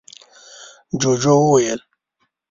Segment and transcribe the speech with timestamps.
[0.99, 1.79] ُجوجُو وويل: